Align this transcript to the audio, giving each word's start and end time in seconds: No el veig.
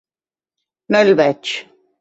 No 0.97 1.05
el 1.09 1.15
veig. 1.23 1.55